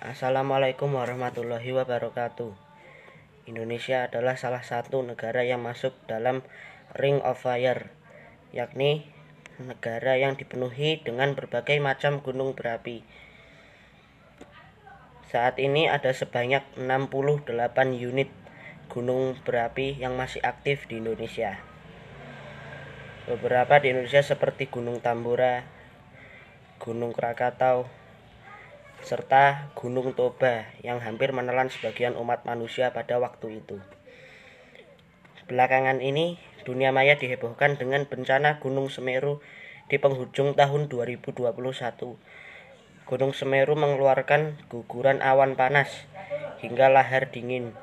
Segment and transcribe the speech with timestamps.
[0.00, 2.56] Assalamualaikum warahmatullahi wabarakatuh.
[3.44, 6.40] Indonesia adalah salah satu negara yang masuk dalam
[6.96, 7.92] Ring of Fire,
[8.48, 9.04] yakni
[9.60, 13.04] negara yang dipenuhi dengan berbagai macam gunung berapi.
[15.28, 17.44] Saat ini ada sebanyak 68
[17.92, 18.32] unit
[18.88, 21.60] gunung berapi yang masih aktif di Indonesia.
[23.28, 25.60] Beberapa di Indonesia seperti Gunung Tambora,
[26.80, 28.00] Gunung Krakatau,
[29.10, 33.82] serta Gunung Toba yang hampir menelan sebagian umat manusia pada waktu itu.
[35.50, 39.42] Belakangan ini, dunia maya dihebohkan dengan bencana Gunung Semeru
[39.90, 41.42] di penghujung tahun 2021.
[43.02, 45.90] Gunung Semeru mengeluarkan guguran awan panas
[46.62, 47.74] hingga lahar dingin.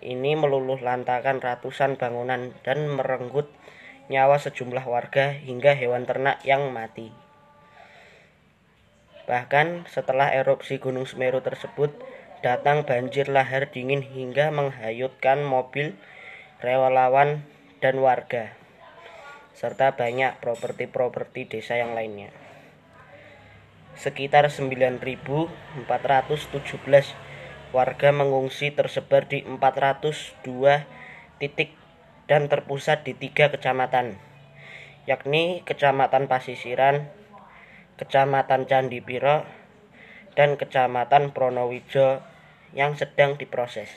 [0.00, 3.52] Ini meluluh lantakan ratusan bangunan dan merenggut
[4.08, 7.12] nyawa sejumlah warga hingga hewan ternak yang mati.
[9.30, 11.94] Bahkan setelah erupsi Gunung Semeru tersebut,
[12.42, 15.94] datang banjir lahar dingin hingga menghanyutkan mobil,
[16.58, 17.46] relawan,
[17.82, 18.54] dan warga,
[19.54, 22.30] serta banyak properti-properti desa yang lainnya.
[23.98, 25.86] Sekitar 9.417
[27.70, 30.86] warga mengungsi tersebar di 402
[31.42, 31.74] titik
[32.30, 34.18] dan terpusat di tiga kecamatan,
[35.10, 37.10] yakni Kecamatan Pasisiran,
[38.00, 39.44] Kecamatan Candipiro,
[40.32, 42.24] dan Kecamatan Pronowijo
[42.72, 43.92] yang sedang diproses.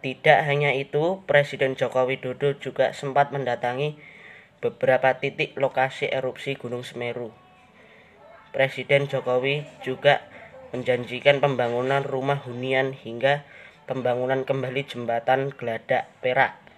[0.00, 4.00] Tidak hanya itu, Presiden Joko Widodo juga sempat mendatangi
[4.64, 7.30] beberapa titik lokasi erupsi Gunung Semeru.
[8.50, 10.24] Presiden Jokowi juga
[10.72, 13.44] menjanjikan pembangunan rumah hunian hingga
[13.84, 16.69] pembangunan kembali jembatan Geladak Perak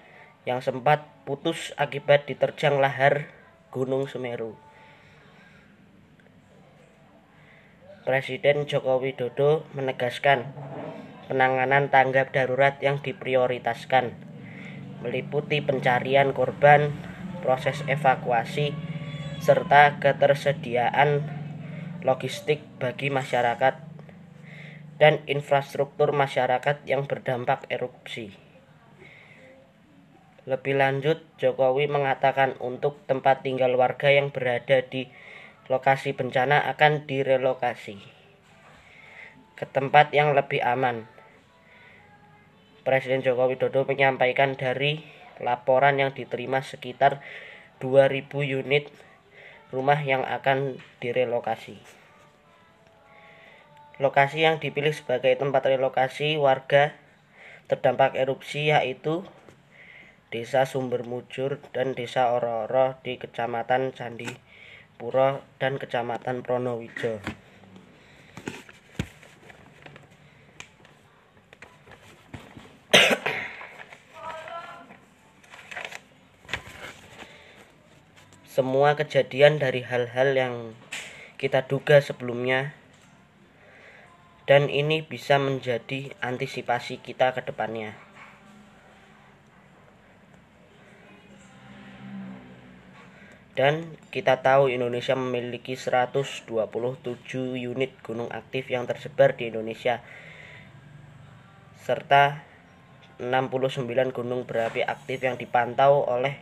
[0.43, 3.31] yang sempat putus akibat diterjang lahar
[3.71, 4.59] Gunung Semeru.
[8.03, 10.51] Presiden Joko Widodo menegaskan
[11.31, 14.33] penanganan tanggap darurat yang diprioritaskan
[15.03, 16.91] meliputi pencarian korban,
[17.43, 18.75] proses evakuasi,
[19.43, 21.27] serta ketersediaan
[22.03, 23.79] logistik bagi masyarakat
[24.99, 28.42] dan infrastruktur masyarakat yang berdampak erupsi.
[30.43, 35.07] Lebih lanjut, Jokowi mengatakan untuk tempat tinggal warga yang berada di
[35.71, 38.23] lokasi bencana akan direlokasi
[39.55, 41.07] ke tempat yang lebih aman.
[42.83, 45.07] Presiden Joko Widodo menyampaikan dari
[45.39, 47.23] laporan yang diterima sekitar
[47.79, 48.91] 2000 unit
[49.71, 51.79] rumah yang akan direlokasi.
[54.03, 56.99] Lokasi yang dipilih sebagai tempat relokasi warga
[57.71, 59.23] terdampak erupsi yaitu
[60.33, 67.21] Desa Sumber Mujur dan Desa Oro-Oro di Kecamatan Candipuro dan Kecamatan Pronowijo.
[78.49, 80.73] Semua kejadian dari hal-hal yang
[81.37, 82.73] kita duga sebelumnya
[84.49, 88.12] dan ini bisa menjadi antisipasi kita ke depannya.
[93.53, 96.49] Dan kita tahu Indonesia memiliki 127
[97.61, 100.01] unit gunung aktif yang tersebar di Indonesia
[101.85, 102.41] serta
[103.21, 103.87] 69
[104.17, 106.41] gunung berapi aktif yang dipantau oleh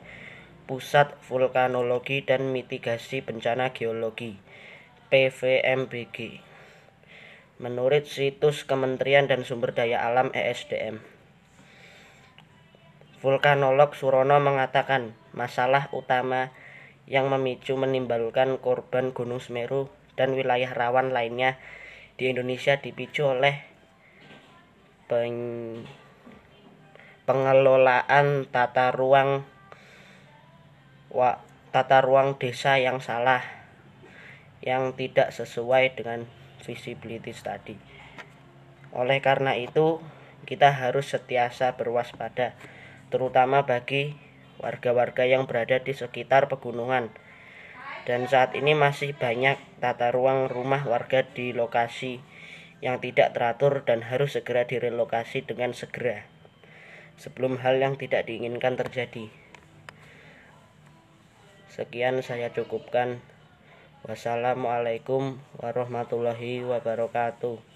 [0.71, 4.39] Pusat Vulkanologi dan Mitigasi Bencana Geologi
[5.11, 6.39] PVMBG.
[7.59, 11.03] Menurut situs Kementerian dan Sumber Daya Alam ESDM.
[13.19, 16.55] Vulkanolog Surono mengatakan masalah utama
[17.11, 21.59] yang memicu menimbulkan korban Gunung Semeru dan wilayah rawan lainnya
[22.15, 23.67] di Indonesia dipicu oleh
[25.11, 25.35] peng
[27.27, 29.43] pengelolaan tata ruang
[31.11, 31.43] wa,
[31.75, 33.43] tata ruang desa yang salah
[34.63, 36.31] yang tidak sesuai dengan
[36.63, 37.75] visibility study.
[38.95, 39.99] Oleh karena itu,
[40.47, 42.55] kita harus setiasa berwaspada
[43.11, 44.15] terutama bagi
[44.61, 47.09] warga-warga yang berada di sekitar pegunungan.
[48.05, 52.21] Dan saat ini masih banyak tata ruang rumah warga di lokasi
[52.81, 56.25] yang tidak teratur dan harus segera direlokasi dengan segera
[57.21, 59.29] sebelum hal yang tidak diinginkan terjadi.
[61.69, 63.21] Sekian saya cukupkan.
[64.01, 67.70] Wassalamualaikum warahmatullahi wabarakatuh.